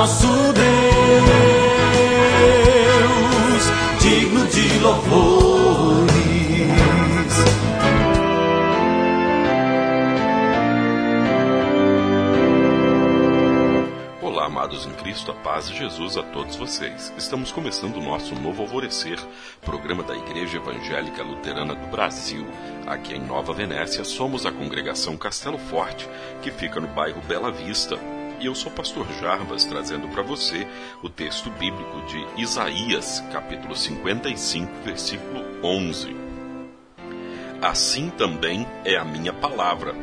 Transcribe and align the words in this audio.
nosso 0.00 0.26
Deus, 0.26 0.64
digno 4.00 4.46
de 4.46 4.78
louvores. 4.78 6.10
Olá, 14.22 14.46
amados 14.46 14.86
em 14.86 14.92
Cristo, 14.92 15.32
a 15.32 15.34
paz 15.34 15.68
de 15.68 15.76
Jesus 15.76 16.16
a 16.16 16.22
todos 16.22 16.56
vocês. 16.56 17.12
Estamos 17.18 17.52
começando 17.52 17.98
o 17.98 18.02
nosso 18.02 18.34
novo 18.36 18.62
Alvorecer, 18.62 19.18
programa 19.60 20.02
da 20.02 20.16
Igreja 20.16 20.56
Evangélica 20.56 21.22
Luterana 21.22 21.74
do 21.74 21.86
Brasil. 21.88 22.46
Aqui 22.86 23.16
em 23.16 23.20
Nova 23.20 23.52
Venécia, 23.52 24.02
somos 24.02 24.46
a 24.46 24.50
congregação 24.50 25.18
Castelo 25.18 25.58
Forte, 25.58 26.08
que 26.40 26.50
fica 26.50 26.80
no 26.80 26.88
bairro 26.88 27.20
Bela 27.28 27.52
Vista, 27.52 27.98
e 28.40 28.46
eu 28.46 28.54
sou 28.54 28.72
o 28.72 28.74
pastor 28.74 29.06
Jarbas, 29.20 29.64
trazendo 29.64 30.08
para 30.08 30.22
você 30.22 30.66
o 31.02 31.08
texto 31.10 31.50
bíblico 31.50 32.00
de 32.06 32.26
Isaías, 32.40 33.22
capítulo 33.30 33.76
55, 33.76 34.72
versículo 34.82 35.44
11. 35.62 36.16
Assim 37.60 38.08
também 38.08 38.66
é 38.84 38.96
a 38.96 39.04
minha 39.04 39.32
palavra. 39.32 39.94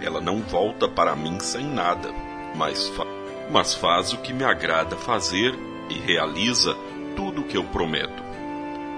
Ela 0.00 0.20
não 0.20 0.40
volta 0.40 0.88
para 0.88 1.16
mim 1.16 1.40
sem 1.40 1.64
nada, 1.66 2.10
mas, 2.54 2.88
fa 2.88 3.04
mas 3.50 3.74
faz 3.74 4.12
o 4.12 4.18
que 4.18 4.32
me 4.32 4.44
agrada 4.44 4.96
fazer 4.96 5.52
e 5.90 5.98
realiza 5.98 6.76
tudo 7.16 7.40
o 7.40 7.44
que 7.44 7.56
eu 7.56 7.64
prometo. 7.64 8.22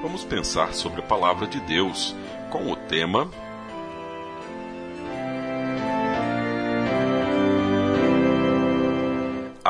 Vamos 0.03 0.23
pensar 0.23 0.75
sobre 0.75 1.01
a 1.01 1.05
palavra 1.05 1.47
de 1.47 1.59
Deus 1.61 2.15
com 2.51 2.71
o 2.71 2.77
tema 2.77 3.31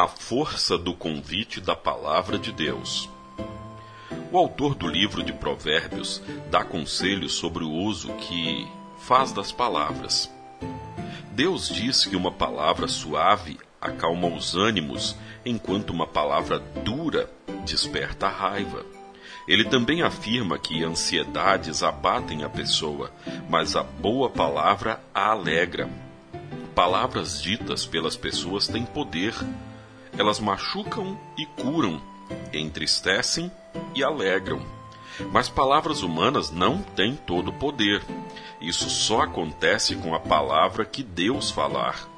A 0.04 0.06
força 0.06 0.76
do 0.76 0.92
convite 0.92 1.62
da 1.62 1.74
palavra 1.74 2.38
de 2.38 2.52
Deus. 2.52 3.08
O 4.30 4.36
autor 4.36 4.74
do 4.74 4.86
livro 4.86 5.22
de 5.22 5.32
Provérbios 5.32 6.20
dá 6.50 6.62
conselhos 6.62 7.32
sobre 7.32 7.64
o 7.64 7.70
uso 7.70 8.12
que 8.12 8.68
faz 8.98 9.32
das 9.32 9.50
palavras. 9.50 10.30
Deus 11.30 11.70
diz 11.70 12.04
que 12.04 12.16
uma 12.16 12.30
palavra 12.30 12.86
suave 12.86 13.58
acalma 13.80 14.28
os 14.28 14.54
ânimos, 14.54 15.16
enquanto 15.42 15.88
uma 15.88 16.06
palavra 16.06 16.58
dura 16.58 17.30
desperta 17.64 18.26
a 18.26 18.30
raiva. 18.30 18.84
Ele 19.48 19.64
também 19.64 20.02
afirma 20.02 20.58
que 20.58 20.84
ansiedades 20.84 21.82
abatem 21.82 22.44
a 22.44 22.50
pessoa, 22.50 23.10
mas 23.48 23.74
a 23.74 23.82
boa 23.82 24.28
palavra 24.28 25.02
a 25.14 25.30
alegra. 25.30 25.88
Palavras 26.74 27.40
ditas 27.40 27.86
pelas 27.86 28.18
pessoas 28.18 28.68
têm 28.68 28.84
poder 28.84 29.34
elas 30.18 30.38
machucam 30.38 31.18
e 31.36 31.44
curam, 31.46 32.00
entristecem 32.52 33.50
e 33.94 34.02
alegram. 34.02 34.62
Mas 35.32 35.48
palavras 35.48 36.02
humanas 36.02 36.50
não 36.50 36.82
têm 36.82 37.16
todo 37.16 37.48
o 37.48 37.52
poder. 37.52 38.02
Isso 38.60 38.88
só 38.90 39.22
acontece 39.22 39.94
com 39.96 40.14
a 40.14 40.20
palavra 40.20 40.84
que 40.84 41.02
Deus 41.02 41.50
falar. 41.50 42.08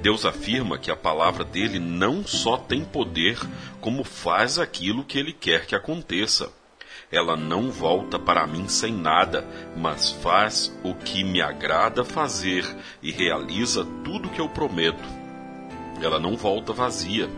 Deus 0.00 0.24
afirma 0.24 0.78
que 0.78 0.90
a 0.90 0.96
palavra 0.96 1.44
dele 1.44 1.78
não 1.78 2.26
só 2.26 2.56
tem 2.56 2.84
poder, 2.84 3.38
como 3.80 4.04
faz 4.04 4.58
aquilo 4.58 5.04
que 5.04 5.18
ele 5.18 5.32
quer 5.32 5.66
que 5.66 5.74
aconteça. 5.74 6.52
Ela 7.10 7.36
não 7.36 7.70
volta 7.70 8.18
para 8.18 8.46
mim 8.46 8.68
sem 8.68 8.92
nada, 8.92 9.46
mas 9.76 10.10
faz 10.10 10.74
o 10.82 10.94
que 10.94 11.24
me 11.24 11.42
agrada 11.42 12.04
fazer 12.04 12.64
e 13.02 13.10
realiza 13.10 13.84
tudo 14.04 14.28
o 14.28 14.30
que 14.30 14.40
eu 14.40 14.48
prometo 14.48 15.21
ela 16.04 16.18
não 16.18 16.36
volta 16.36 16.72
vazia. 16.72 17.28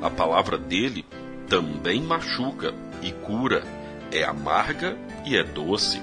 A 0.00 0.10
palavra 0.10 0.56
dele 0.56 1.04
também 1.48 2.02
machuca 2.02 2.74
e 3.02 3.10
cura, 3.12 3.64
é 4.12 4.22
amarga 4.24 4.96
e 5.24 5.36
é 5.36 5.42
doce. 5.42 6.00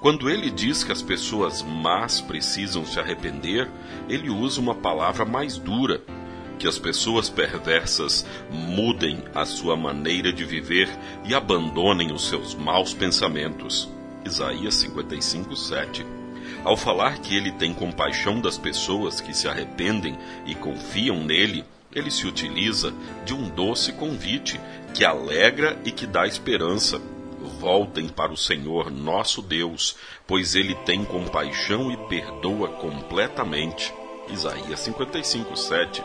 Quando 0.00 0.30
ele 0.30 0.50
diz 0.50 0.84
que 0.84 0.92
as 0.92 1.02
pessoas 1.02 1.62
más 1.62 2.20
precisam 2.20 2.84
se 2.84 3.00
arrepender, 3.00 3.68
ele 4.08 4.30
usa 4.30 4.60
uma 4.60 4.74
palavra 4.74 5.24
mais 5.24 5.58
dura, 5.58 6.00
que 6.58 6.68
as 6.68 6.78
pessoas 6.78 7.28
perversas 7.28 8.24
mudem 8.50 9.22
a 9.34 9.44
sua 9.44 9.76
maneira 9.76 10.32
de 10.32 10.44
viver 10.44 10.88
e 11.24 11.34
abandonem 11.34 12.12
os 12.12 12.28
seus 12.28 12.54
maus 12.54 12.92
pensamentos. 12.94 13.88
Isaías 14.24 14.74
55, 14.74 15.56
7. 15.56 16.17
Ao 16.64 16.76
falar 16.76 17.18
que 17.18 17.36
ele 17.36 17.52
tem 17.52 17.72
compaixão 17.72 18.40
das 18.40 18.58
pessoas 18.58 19.20
que 19.20 19.34
se 19.34 19.48
arrependem 19.48 20.18
e 20.44 20.54
confiam 20.54 21.22
nele, 21.22 21.64
ele 21.94 22.10
se 22.10 22.26
utiliza 22.26 22.92
de 23.24 23.32
um 23.32 23.48
doce 23.48 23.92
convite 23.92 24.60
que 24.92 25.04
alegra 25.04 25.78
e 25.84 25.90
que 25.90 26.06
dá 26.06 26.26
esperança. 26.26 27.00
Voltem 27.60 28.08
para 28.08 28.32
o 28.32 28.36
Senhor 28.36 28.90
nosso 28.90 29.40
Deus, 29.40 29.96
pois 30.26 30.54
ele 30.54 30.74
tem 30.74 31.04
compaixão 31.04 31.90
e 31.90 31.96
perdoa 32.08 32.68
completamente. 32.68 33.94
Isaías 34.28 34.80
55, 34.80 35.56
7. 35.56 36.04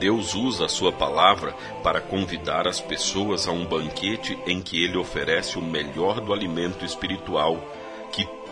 Deus 0.00 0.34
usa 0.34 0.64
a 0.64 0.68
sua 0.68 0.90
palavra 0.90 1.52
para 1.82 2.00
convidar 2.00 2.66
as 2.66 2.80
pessoas 2.80 3.46
a 3.46 3.52
um 3.52 3.66
banquete 3.66 4.36
em 4.46 4.60
que 4.62 4.82
ele 4.82 4.96
oferece 4.96 5.58
o 5.58 5.62
melhor 5.62 6.20
do 6.20 6.32
alimento 6.32 6.84
espiritual 6.84 7.62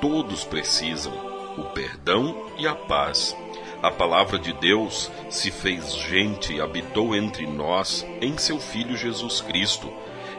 todos 0.01 0.45
precisam: 0.45 1.13
o 1.57 1.65
perdão 1.65 2.47
e 2.57 2.67
a 2.67 2.75
paz. 2.75 3.37
A 3.81 3.93
palavra 3.93 4.39
de 4.39 4.53
Deus 4.53 5.09
se 5.31 5.53
fez 5.53 5.95
gente 5.95 6.53
e 6.53 6.61
habitou 6.61 7.15
entre 7.15 7.47
nós 7.47 8.05
em 8.21 8.37
seu 8.37 8.59
Filho 8.59 8.97
Jesus 8.97 9.41
Cristo. 9.41 9.89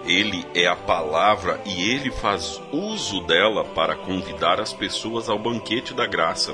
Ele 0.05 0.45
é 0.53 0.67
a 0.67 0.75
palavra 0.75 1.61
e 1.65 1.89
ele 1.89 2.11
faz 2.11 2.61
uso 2.71 3.21
dela 3.21 3.63
para 3.63 3.95
convidar 3.95 4.59
as 4.59 4.73
pessoas 4.73 5.29
ao 5.29 5.39
banquete 5.39 5.93
da 5.93 6.05
graça. 6.05 6.53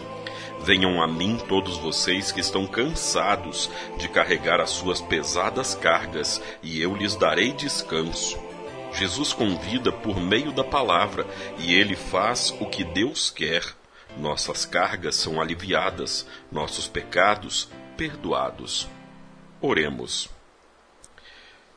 Venham 0.59 1.01
a 1.01 1.07
mim 1.07 1.37
todos 1.47 1.77
vocês 1.77 2.31
que 2.31 2.39
estão 2.39 2.65
cansados 2.65 3.69
de 3.97 4.07
carregar 4.07 4.59
as 4.59 4.71
suas 4.71 4.99
pesadas 4.99 5.75
cargas, 5.75 6.41
e 6.63 6.81
eu 6.81 6.95
lhes 6.95 7.15
darei 7.15 7.51
descanso. 7.51 8.37
Jesus 8.97 9.33
convida 9.33 9.91
por 9.91 10.19
meio 10.19 10.51
da 10.53 10.63
palavra 10.63 11.27
e 11.59 11.73
ele 11.73 11.95
faz 11.95 12.51
o 12.59 12.65
que 12.65 12.83
Deus 12.83 13.29
quer. 13.29 13.63
Nossas 14.17 14.65
cargas 14.65 15.15
são 15.15 15.41
aliviadas, 15.41 16.25
nossos 16.49 16.87
pecados 16.87 17.69
perdoados. 17.97 18.87
Oremos. 19.59 20.29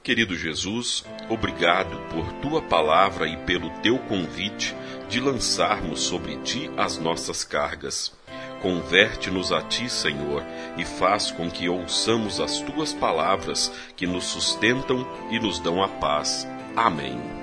Querido 0.03 0.37
Jesus, 0.37 1.05
obrigado 1.29 1.99
por 2.09 2.33
tua 2.35 2.63
palavra 2.63 3.27
e 3.27 3.37
pelo 3.39 3.69
teu 3.81 3.99
convite 3.99 4.75
de 5.09 5.21
lançarmos 5.21 6.01
sobre 6.01 6.37
ti 6.39 6.71
as 6.77 6.99
nossas 6.99 7.43
cargas. 7.43 8.17
Converte-nos 8.63 9.53
a 9.53 9.61
ti, 9.61 9.89
Senhor, 9.89 10.43
e 10.77 10.85
faz 10.85 11.31
com 11.31 11.51
que 11.51 11.69
ouçamos 11.69 12.41
as 12.41 12.61
tuas 12.61 12.93
palavras 12.93 13.73
que 13.97 14.07
nos 14.07 14.25
sustentam 14.25 15.07
e 15.31 15.39
nos 15.39 15.59
dão 15.59 15.83
a 15.83 15.89
paz. 15.89 16.47
Amém. 16.77 17.39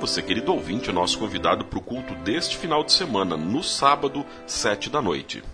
Você, 0.00 0.22
querido 0.22 0.54
ouvinte, 0.54 0.88
é 0.88 0.92
nosso 0.94 1.18
convidado 1.18 1.66
para 1.66 1.78
o 1.78 1.82
culto 1.82 2.14
deste 2.24 2.56
final 2.56 2.82
de 2.82 2.90
semana, 2.90 3.36
no 3.36 3.62
sábado, 3.62 4.24
sete 4.46 4.88
da 4.88 5.02
noite. 5.02 5.44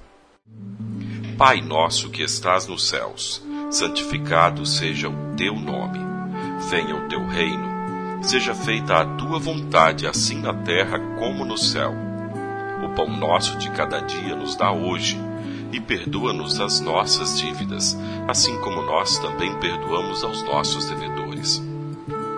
Pai 1.37 1.61
nosso 1.61 2.11
que 2.11 2.23
estás 2.23 2.67
nos 2.69 2.89
céus, 2.89 3.43
santificado 3.71 4.65
seja 4.65 5.09
o 5.09 5.35
teu 5.37 5.57
nome. 5.57 5.99
Venha 6.71 6.95
o 6.95 7.09
teu 7.09 7.27
reino. 7.27 7.67
Seja 8.23 8.55
feita 8.55 8.99
a 8.99 9.05
tua 9.17 9.41
vontade, 9.41 10.07
assim 10.07 10.41
na 10.41 10.55
terra 10.55 10.99
como 11.19 11.45
no 11.45 11.59
céu. 11.59 11.93
O 12.84 12.95
pão 12.95 13.09
nosso 13.09 13.59
de 13.59 13.69
cada 13.71 13.99
dia 13.99 14.37
nos 14.37 14.55
dá 14.55 14.71
hoje. 14.71 15.19
E 15.72 15.81
perdoa-nos 15.81 16.61
as 16.61 16.81
nossas 16.81 17.37
dívidas, 17.37 17.99
assim 18.29 18.57
como 18.61 18.81
nós 18.83 19.19
também 19.19 19.59
perdoamos 19.59 20.22
aos 20.22 20.43
nossos 20.45 20.87
devedores 20.87 21.61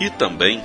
e 0.00 0.10
também 0.10 0.60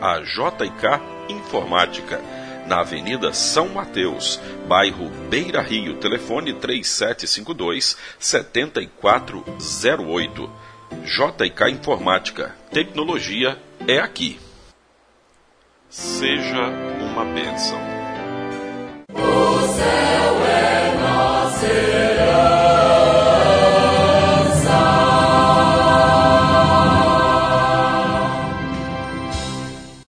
a 0.00 0.20
JK 0.20 1.02
Informática, 1.28 2.18
na 2.66 2.80
Avenida 2.80 3.32
São 3.32 3.68
Mateus, 3.68 4.40
bairro 4.66 5.08
Beira 5.28 5.60
Rio, 5.60 5.98
telefone 5.98 6.54
3752 6.54 7.96
7408. 8.18 10.50
JK 11.04 11.70
Informática. 11.70 12.54
Tecnologia 12.70 13.58
é 13.86 13.98
aqui. 13.98 14.38
Seja 15.88 16.68
uma 17.00 17.24
bênção. 17.24 17.91